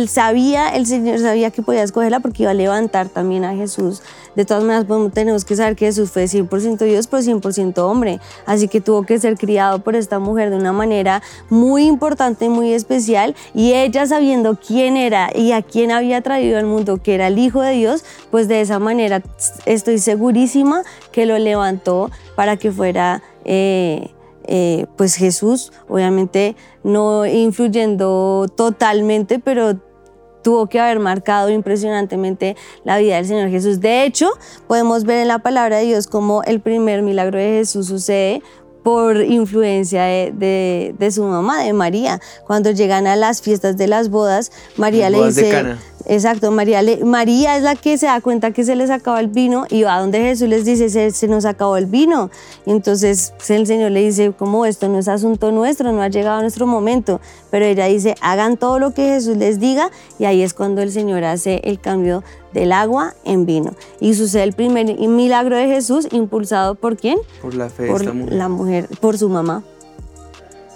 [0.07, 4.01] sabía, el Señor sabía que podía escogerla porque iba a levantar también a Jesús.
[4.35, 7.56] De todas maneras, tenemos que saber que Jesús fue 100% Dios, pero 100%
[7.87, 8.19] hombre.
[8.45, 12.73] Así que tuvo que ser criado por esta mujer de una manera muy importante, muy
[12.73, 13.35] especial.
[13.53, 17.37] Y ella sabiendo quién era y a quién había traído al mundo, que era el
[17.39, 19.21] Hijo de Dios, pues de esa manera
[19.65, 24.11] estoy segurísima que lo levantó para que fuera eh,
[24.49, 29.77] eh, pues Jesús, obviamente no influyendo totalmente, pero
[30.47, 32.55] tuvo que haber marcado impresionantemente
[32.85, 33.81] la vida del Señor Jesús.
[33.81, 34.29] De hecho,
[34.65, 38.41] podemos ver en la palabra de Dios cómo el primer milagro de Jesús sucede
[38.83, 42.19] por influencia de, su mamá, de María.
[42.45, 45.77] Cuando llegan a las fiestas de las bodas, María le dice,
[46.09, 49.65] Exacto, María, María es la que se da cuenta que se les acaba el vino
[49.69, 52.31] y va donde Jesús les dice, se, nos acabó el vino.
[52.65, 56.39] Y entonces el Señor le dice, como esto no es asunto nuestro, no ha llegado
[56.39, 57.19] nuestro momento.
[57.51, 60.93] Pero ella dice, hagan todo lo que Jesús les diga y ahí es cuando el
[60.93, 62.23] Señor hace el cambio
[62.59, 63.73] del agua en vino.
[63.99, 67.17] Y sucede el primer milagro de Jesús impulsado por quién?
[67.41, 68.33] Por la fe de esta mujer.
[68.33, 69.63] la mujer, por su mamá.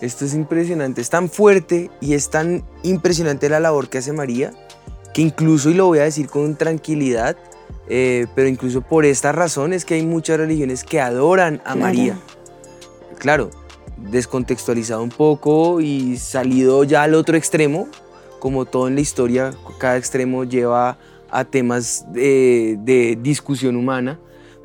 [0.02, 4.52] Esto es impresionante, es tan fuerte y es tan impresionante la labor que hace María
[5.14, 7.36] que incluso, y lo voy a decir con tranquilidad,
[7.88, 12.18] eh, pero incluso por esta razón es que hay muchas religiones que adoran a María.
[13.18, 13.50] Claro,
[13.98, 17.88] descontextualizado un poco y salido ya al otro extremo,
[18.40, 20.98] como todo en la historia, cada extremo lleva
[21.32, 24.20] a temas de, de discusión humana,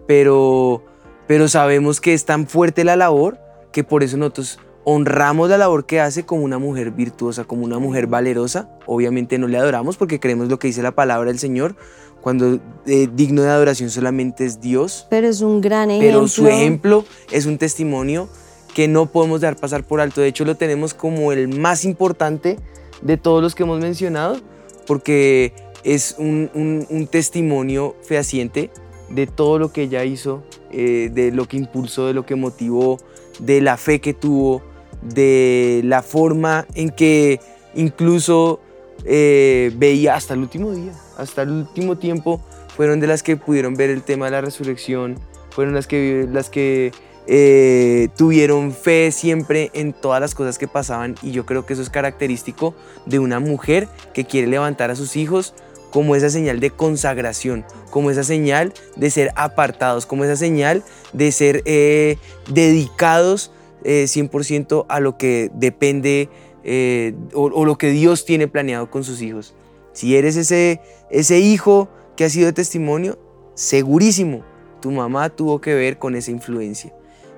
[0.06, 0.84] pero,
[1.26, 3.38] pero sabemos que es tan fuerte la labor
[3.72, 7.80] que por eso nosotros honramos la labor que hace como una mujer virtuosa, como una
[7.80, 8.70] mujer valerosa.
[8.86, 11.74] Obviamente no le adoramos porque creemos lo que dice la palabra del Señor,
[12.20, 15.06] cuando eh, digno de adoración solamente es Dios.
[15.10, 16.08] Pero es un gran ejemplo.
[16.08, 18.28] Pero su ejemplo es un testimonio
[18.76, 20.20] que no podemos dejar pasar por alto.
[20.20, 22.56] De hecho, lo tenemos como el más importante
[23.02, 24.38] de todos los que hemos mencionado,
[24.86, 25.52] porque
[25.86, 28.70] es un, testimonio fehaciente
[29.08, 32.98] de todo lo que ella hizo, eh, de lo que impulsó, de lo que motivó,
[33.38, 34.62] de la fe que tuvo,
[35.00, 37.38] de la forma en que
[37.76, 38.58] incluso
[39.04, 42.40] eh, veía hasta el último día, hasta el último tiempo,
[42.74, 45.16] fueron de las que pudieron ver el tema de la resurrección,
[45.50, 46.90] fueron las que, las que
[47.28, 51.82] eh, tuvieron fe siempre en todas las cosas que pasaban y yo creo que eso
[51.82, 55.54] es característico de una mujer que quiere levantar a sus hijos
[55.96, 61.32] como esa señal de consagración, como esa señal de ser apartados, como esa señal de
[61.32, 62.18] ser eh,
[62.52, 63.50] dedicados
[63.82, 66.28] 100% eh, a lo que depende
[66.64, 69.54] eh, o, lo que Dios tiene planeado con sus hijos.
[69.94, 73.18] Si eres ese, ese hijo que ha sido testimonio,
[73.54, 74.44] segurísimo,
[74.82, 76.92] tu mamá tuvo que ver con esa influencia.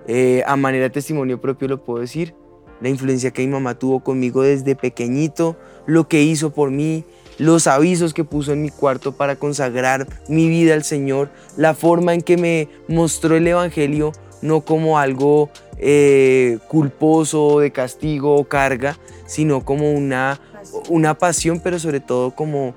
[0.09, 2.35] Eh, a manera de testimonio propio lo puedo decir,
[2.81, 7.05] la influencia que mi mamá tuvo conmigo desde pequeñito, lo que hizo por mí,
[7.39, 12.15] los avisos que puso en mi cuarto para consagrar mi vida al Señor, la forma
[12.15, 18.99] en que me mostró el Evangelio, no como algo eh, culposo, de castigo o carga,
[19.27, 20.41] sino como una,
[20.89, 22.75] una pasión, pero sobre todo como,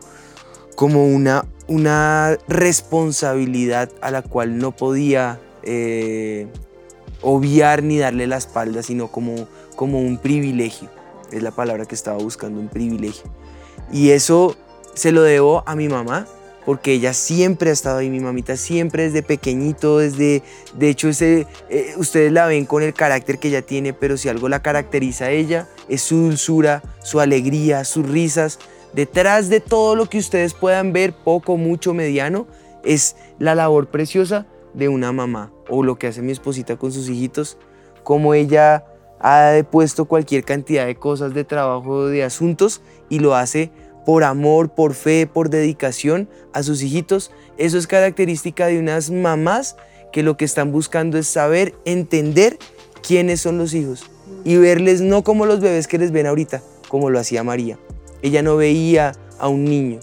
[0.75, 6.47] como una, una responsabilidad a la cual no podía eh,
[7.21, 10.89] obviar ni darle la espalda, sino como, como un privilegio.
[11.31, 13.31] Es la palabra que estaba buscando, un privilegio.
[13.91, 14.55] Y eso
[14.93, 16.27] se lo debo a mi mamá,
[16.65, 20.43] porque ella siempre ha estado ahí, mi mamita siempre desde pequeñito, desde,
[20.75, 24.29] de hecho ese, eh, ustedes la ven con el carácter que ella tiene, pero si
[24.29, 28.59] algo la caracteriza a ella es su dulzura, su alegría, sus risas.
[28.93, 32.45] Detrás de todo lo que ustedes puedan ver, poco, mucho, mediano,
[32.83, 37.09] es la labor preciosa de una mamá o lo que hace mi esposita con sus
[37.09, 37.57] hijitos,
[38.03, 38.85] como ella
[39.21, 43.71] ha depuesto cualquier cantidad de cosas de trabajo, de asuntos y lo hace
[44.05, 47.31] por amor, por fe, por dedicación a sus hijitos.
[47.57, 49.75] Eso es característica de unas mamás
[50.11, 52.57] que lo que están buscando es saber, entender
[53.01, 54.09] quiénes son los hijos
[54.43, 57.77] y verles no como los bebés que les ven ahorita, como lo hacía María.
[58.21, 59.99] Ella no veía a un niño.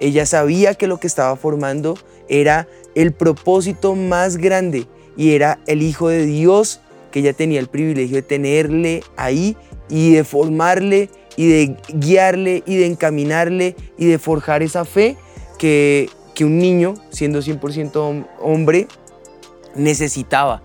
[0.00, 1.96] Ella sabía que lo que estaba formando
[2.28, 7.68] era el propósito más grande y era el Hijo de Dios que ella tenía el
[7.68, 9.56] privilegio de tenerle ahí
[9.88, 15.16] y de formarle y de guiarle y de encaminarle y de forjar esa fe
[15.58, 18.88] que, que un niño, siendo 100% hombre,
[19.74, 20.62] necesitaba.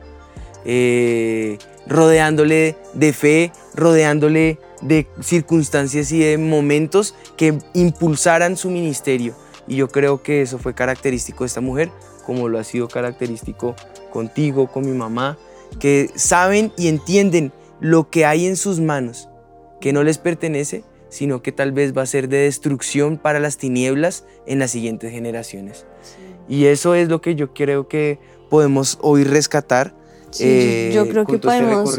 [0.65, 9.35] Eh, rodeándole de fe, rodeándole de circunstancias y de momentos que impulsaran su ministerio.
[9.67, 11.91] Y yo creo que eso fue característico de esta mujer,
[12.25, 13.75] como lo ha sido característico
[14.11, 15.37] contigo, con mi mamá,
[15.79, 19.29] que saben y entienden lo que hay en sus manos
[19.81, 23.57] que no les pertenece, sino que tal vez va a ser de destrucción para las
[23.57, 25.85] tinieblas en las siguientes generaciones.
[26.47, 28.17] Y eso es lo que yo creo que
[28.49, 29.93] podemos hoy rescatar.
[30.33, 31.95] Sí, yo eh, creo que este podemos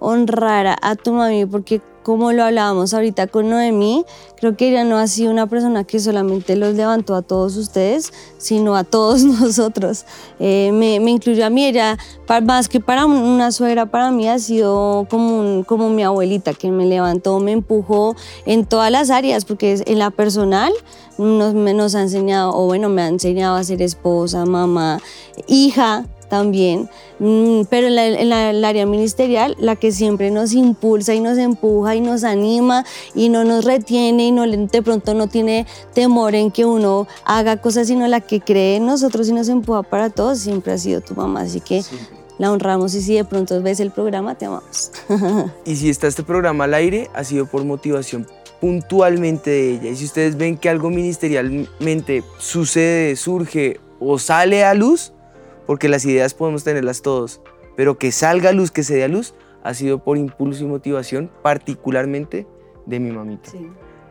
[0.00, 4.04] honrar a tu mami porque como lo hablábamos ahorita con Noemí,
[4.36, 8.12] creo que ella no ha sido una persona que solamente los levantó a todos ustedes,
[8.38, 10.04] sino a todos nosotros.
[10.38, 11.98] Eh, me, me, incluyó a mí, ella,
[12.44, 16.86] más que para una suegra, para mí ha sido como, como mi abuelita, que me
[16.86, 20.72] levantó, me empujó en todas las áreas, porque en la personal
[21.18, 25.00] nos, nos ha enseñado, o bueno, me ha enseñado a ser esposa, mamá,
[25.48, 31.38] hija, también, mm, pero en, el área ministerial, la que siempre nos impulsa y nos
[31.38, 32.84] empuja y nos anima
[33.14, 37.60] y no nos retiene y no, de pronto no tiene temor en que uno haga
[37.60, 41.00] cosas, sino la que cree en nosotros y nos empuja para todos, siempre ha sido
[41.00, 41.42] tu mamá.
[41.42, 41.82] Así que
[42.38, 44.90] la honramos y si de pronto ves el programa, te amamos.
[45.64, 48.26] y si está este programa al aire, ha sido por motivación
[48.60, 49.90] puntualmente de ella.
[49.90, 55.12] Y si ustedes ven que algo ministerialmente sucede, surge o sale a luz,
[55.66, 57.40] porque las ideas podemos tenerlas todos,
[57.76, 60.66] pero que salga a luz, que se dé a luz, ha sido por impulso y
[60.66, 62.46] motivación, particularmente
[62.86, 63.50] de mi mamita.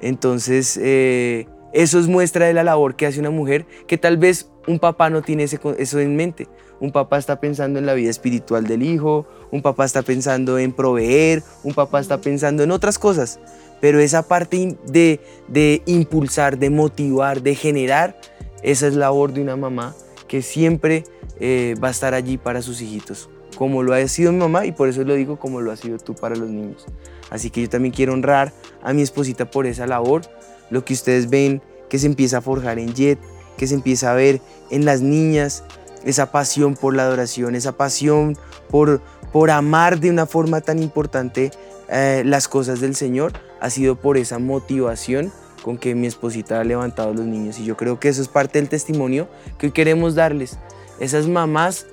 [0.01, 4.49] Entonces, eh, eso es muestra de la labor que hace una mujer que tal vez
[4.67, 6.47] un papá no tiene eso en mente.
[6.79, 10.73] Un papá está pensando en la vida espiritual del hijo, un papá está pensando en
[10.73, 13.39] proveer, un papá está pensando en otras cosas.
[13.79, 18.19] Pero esa parte de, de impulsar, de motivar, de generar,
[18.63, 19.95] esa es labor de una mamá
[20.27, 21.03] que siempre
[21.39, 24.71] eh, va a estar allí para sus hijitos, como lo ha sido mi mamá y
[24.71, 26.85] por eso lo digo como lo ha sido tú para los niños.
[27.29, 30.21] Así que yo también quiero honrar a mi esposita por esa labor,
[30.69, 33.19] lo que ustedes ven que se empieza a forjar en Jet,
[33.57, 35.63] que se empieza a ver en las niñas,
[36.03, 38.37] esa pasión por la adoración, esa pasión
[38.69, 41.51] por, por amar de una forma tan importante
[41.89, 45.31] eh, las cosas del Señor, ha sido por esa motivación
[45.63, 47.59] con que mi esposita ha levantado a los niños.
[47.59, 50.59] Y yo creo que eso es parte del testimonio que hoy queremos darles,
[50.99, 51.86] esas mamás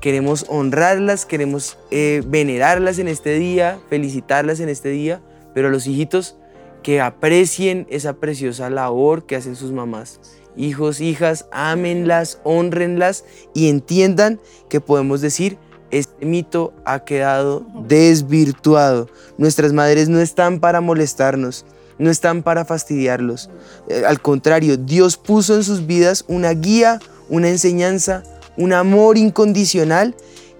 [0.00, 5.20] queremos honrarlas, queremos eh, venerarlas en este día, felicitarlas en este día,
[5.54, 6.36] pero los hijitos
[6.82, 10.20] que aprecien esa preciosa labor que hacen sus mamás.
[10.56, 15.58] Hijos, hijas, ámenlas, honrenlas y entiendan que podemos decir,
[15.90, 19.08] este mito ha quedado desvirtuado.
[19.38, 21.64] Nuestras madres no están para molestarnos,
[21.98, 23.50] no están para fastidiarlos.
[23.88, 28.22] Eh, al contrario, Dios puso en sus vidas una guía, una enseñanza,
[28.58, 30.14] un amor incondicional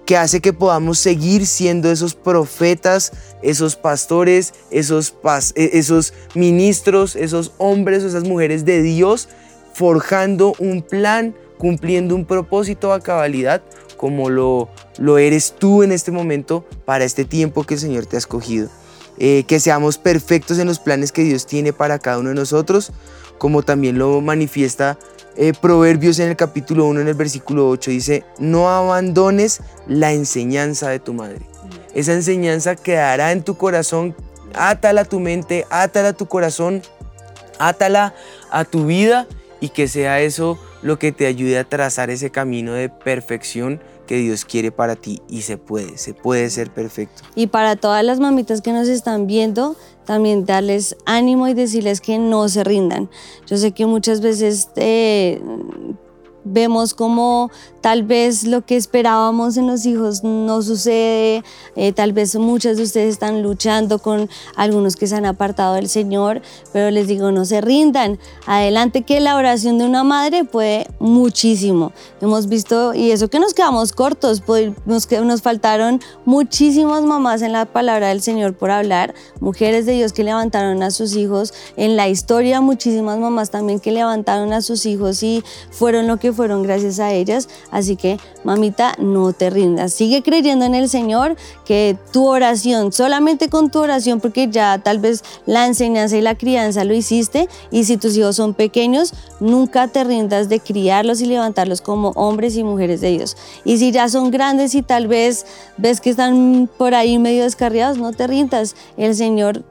[0.05, 3.11] que hace que podamos seguir siendo esos profetas,
[3.43, 5.13] esos pastores, esos,
[5.53, 9.29] e, esos ministros, esos hombres, esas mujeres de Dios,
[9.73, 13.61] forjando un plan, cumpliendo un propósito a cabalidad
[13.97, 18.15] como lo, lo eres tú en este momento para este tiempo que el Señor te
[18.15, 18.69] ha escogido.
[19.19, 22.93] Eh, que seamos perfectos en los planes que Dios tiene para cada uno de nosotros,
[23.37, 24.97] como también lo manifiesta
[25.39, 30.89] eh, Proverbios en el capítulo 1, en el versículo 8, dice, no abandones la enseñanza
[30.89, 31.39] de tu madre.
[31.93, 34.13] Esa enseñanza quedará en tu corazón,
[34.53, 36.81] átala a tu mente, átala a tu corazón,
[37.57, 38.13] átala
[38.51, 39.27] a tu vida
[39.61, 44.17] y que sea eso lo que te ayude a trazar ese camino de perfección que
[44.17, 47.21] Dios quiere para ti y se puede, se puede ser perfecto.
[47.35, 49.77] Y para todas las mamitas que nos están viendo,
[50.09, 53.11] también darles ánimo y decirles que no se rindan.
[53.45, 55.39] Yo sé que muchas veces eh,
[56.43, 61.43] vemos como tal vez lo que esperábamos en los hijos no sucede,
[61.75, 65.89] eh, tal vez muchas de ustedes están luchando con algunos que se han apartado del
[65.89, 66.41] Señor,
[66.73, 71.91] pero les digo, no se rindan, adelante que la oración de una madre puede muchísimo.
[72.21, 77.53] Hemos visto, y eso que nos quedamos cortos, pues, nos, nos faltaron muchísimas mamás en
[77.53, 81.95] la palabra del Señor por hablar, mujeres de Dios que levantaron a sus hijos, en
[81.95, 86.63] la historia muchísimas mamás también que levantaron a sus hijos y fueron lo que fueron
[86.63, 87.49] gracias a ellas.
[87.71, 89.93] Así que, mamita, no te rindas.
[89.93, 94.99] Sigue creyendo en el Señor, que tu oración, solamente con tu oración, porque ya tal
[94.99, 99.87] vez la enseñanza y la crianza lo hiciste, y si tus hijos son pequeños, nunca
[99.87, 103.37] te rindas de criarlos y levantarlos como hombres y mujeres de Dios.
[103.65, 105.45] Y si ya son grandes y tal vez
[105.77, 108.75] ves que están por ahí medio descarriados, no te rindas.
[108.97, 109.63] El Señor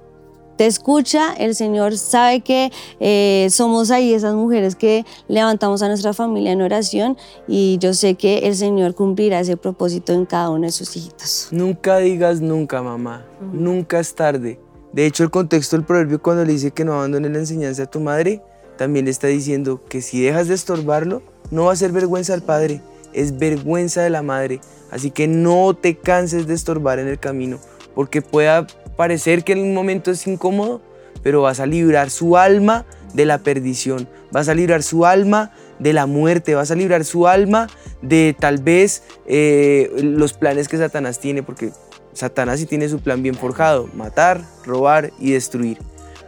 [0.59, 6.13] te escucha, el Señor sabe que eh, somos ahí esas mujeres que levantamos a nuestra
[6.13, 10.67] familia en oración y yo sé que el Señor cumplirá ese propósito en cada uno
[10.67, 11.47] de sus hijitos.
[11.53, 14.59] Nunca digas nunca, mamá, nunca es tarde.
[14.93, 17.87] De hecho, el contexto del proverbio cuando le dice que no abandone la enseñanza a
[17.87, 18.43] tu madre,
[18.77, 22.43] también le está diciendo que si dejas de estorbarlo, no va a ser vergüenza al
[22.43, 22.83] padre,
[23.13, 24.61] es vergüenza de la madre.
[24.91, 27.61] Así que no te canses de estorbar en el camino,
[27.95, 28.67] porque pueda
[28.99, 30.83] parecer que en un momento es incómodo,
[31.23, 32.85] pero vas a librar su alma
[33.15, 37.29] de la perdición, vas a librar su alma de la muerte, vas a librar su
[37.29, 37.69] alma
[38.03, 41.71] de tal vez eh, los planes que Satanás tiene, porque
[42.13, 45.79] Satanás sí tiene su plan bien forjado, matar, robar y destruir.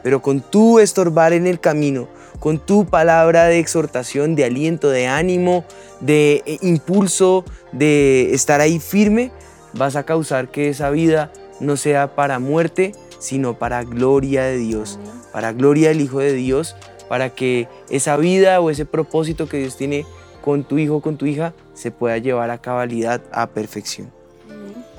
[0.04, 2.06] Pero con tu estorbar en el camino,
[2.38, 5.64] con tu palabra de exhortación, de aliento, de ánimo,
[5.98, 9.32] de eh, impulso, de estar ahí firme,
[9.74, 14.98] vas a causar que esa vida no sea para muerte, sino para gloria de Dios,
[15.32, 16.76] para gloria del Hijo de Dios,
[17.08, 20.06] para que esa vida o ese propósito que Dios tiene
[20.40, 24.10] con tu hijo o con tu hija se pueda llevar a cabalidad, a perfección.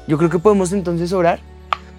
[0.07, 1.39] Yo creo que podemos entonces orar.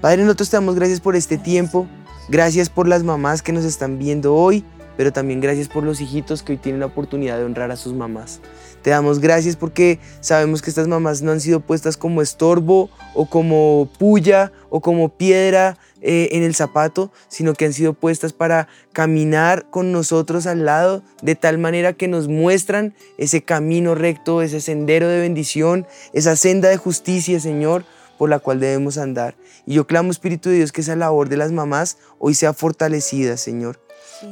[0.01, 1.87] Padre, nosotros te damos gracias por este tiempo,
[2.29, 4.65] gracias por las mamás que nos están viendo hoy,
[4.97, 7.95] pero también gracias por los hijitos que hoy tienen la oportunidad de honrar a sus
[7.95, 8.41] mamás.
[8.83, 13.27] Te damos gracias porque sabemos que estas mamás no han sido puestas como estorbo o
[13.27, 18.67] como puya o como piedra eh, en el zapato, sino que han sido puestas para
[18.93, 24.61] caminar con nosotros al lado de tal manera que nos muestran ese camino recto, ese
[24.61, 27.85] sendero de bendición, esa senda de justicia, Señor,
[28.19, 29.37] por la cual debemos andar.
[29.65, 33.37] Y yo clamo, Espíritu de Dios, que esa labor de las mamás hoy sea fortalecida,
[33.37, 33.81] Señor.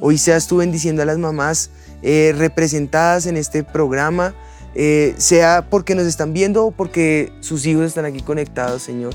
[0.00, 1.70] Hoy seas tú bendiciendo a las mamás
[2.02, 4.34] eh, representadas en este programa,
[4.74, 9.14] eh, sea porque nos están viendo o porque sus hijos están aquí conectados, Señor.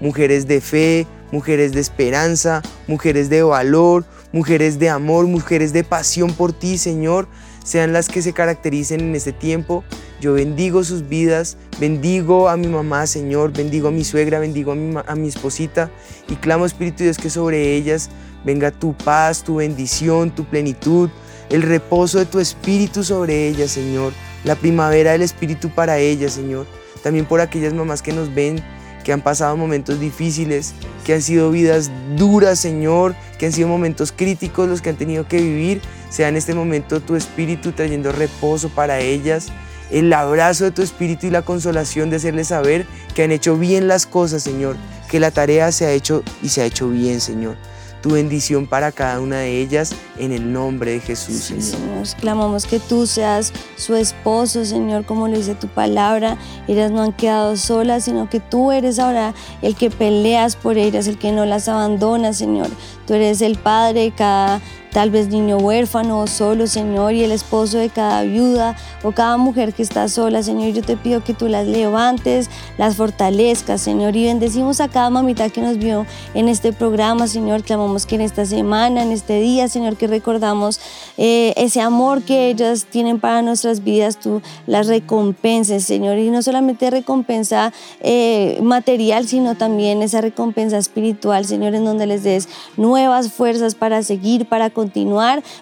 [0.00, 6.32] Mujeres de fe, mujeres de esperanza, mujeres de valor, mujeres de amor, mujeres de pasión
[6.32, 7.28] por ti, Señor,
[7.64, 9.82] sean las que se caractericen en este tiempo.
[10.20, 14.74] Yo bendigo sus vidas, bendigo a mi mamá, Señor, bendigo a mi suegra, bendigo a
[14.76, 15.90] mi, a esposita
[16.28, 18.10] y clamo, Espíritu Dios, que sobre ellas
[18.44, 21.10] venga tu paz, tu bendición, tu plenitud,
[21.50, 24.12] el reposo de tu espíritu sobre ella, Señor,
[24.44, 26.66] la primavera del espíritu para ella, Señor.
[27.02, 28.62] También por aquellas mamás que nos ven,
[29.04, 34.10] que han pasado momentos difíciles, que han sido vidas duras, Señor, que han sido momentos
[34.10, 35.80] críticos los que han tenido que vivir.
[36.14, 39.48] Sea en este momento tu espíritu trayendo reposo para ellas,
[39.90, 42.86] el abrazo de tu espíritu y la consolación de hacerles saber
[43.16, 44.76] que han hecho bien las cosas, Señor,
[45.10, 47.56] que la tarea se ha hecho y se ha hecho bien, Señor
[48.04, 52.06] tu bendición para cada una de ellas en el nombre de Jesús, Señor.
[52.20, 56.36] Clamamos que tú seas su esposo, Señor, como lo dice tu palabra.
[56.68, 61.06] Ellas no han quedado solas, sino que tú eres ahora el que peleas por ellas,
[61.06, 62.68] el que no las abandona, Señor.
[63.06, 64.60] Tú eres el Padre de cada
[64.94, 69.36] tal vez niño huérfano o solo, Señor, y el esposo de cada viuda o cada
[69.36, 74.14] mujer que está sola, Señor, yo te pido que tú las levantes, las fortalezcas, Señor,
[74.14, 78.20] y bendecimos a cada mamita que nos vio en este programa, Señor, clamamos que en
[78.20, 80.78] esta semana, en este día, Señor, que recordamos
[81.18, 86.40] eh, ese amor que ellas tienen para nuestras vidas, tú las recompenses, Señor, y no
[86.40, 93.32] solamente recompensa eh, material, sino también esa recompensa espiritual, Señor, en donde les des nuevas
[93.32, 94.83] fuerzas para seguir, para continuar,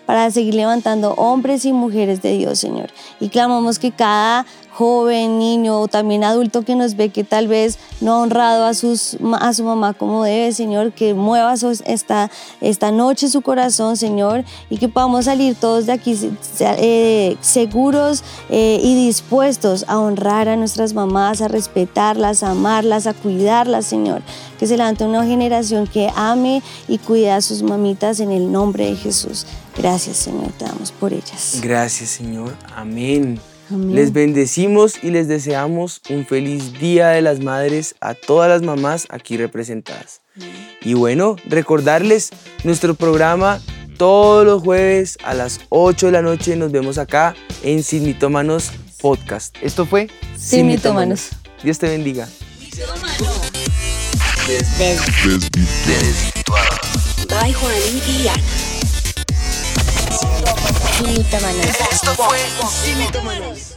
[0.06, 2.90] para seguir levantando hombres y mujeres de Dios, Señor.
[3.20, 7.78] Y clamamos que cada joven, niño o también adulto que nos ve que tal vez
[8.00, 11.54] no ha honrado a, sus, a su mamá como debe, Señor, que mueva
[11.84, 16.18] esta, esta noche su corazón, Señor, y que podamos salir todos de aquí
[16.60, 23.14] eh, seguros eh, y dispuestos a honrar a nuestras mamás, a respetarlas, a amarlas, a
[23.14, 24.22] cuidarlas, Señor.
[24.58, 28.86] Que se levante una generación que ame y cuide a sus mamitas en el nombre
[28.86, 29.46] de Jesús.
[29.76, 31.58] Gracias, Señor, te damos por ellas.
[31.62, 32.56] Gracias, Señor.
[32.74, 33.40] Amén.
[33.78, 39.06] Les bendecimos y les deseamos un feliz Día de las Madres a todas las mamás
[39.10, 40.20] aquí representadas.
[40.82, 42.30] Y bueno, recordarles
[42.64, 43.60] nuestro programa
[43.96, 48.72] todos los jueves a las 8 de la noche nos vemos acá en Sin Mitómanos
[49.00, 49.56] Podcast.
[49.62, 51.30] Esto fue Sin, Mitómanos.
[51.62, 52.28] Dios te bendiga.
[57.28, 57.72] By Juan
[58.08, 58.71] y Ana.
[61.90, 62.38] Esto fue
[62.84, 63.71] Sin Mitómanos.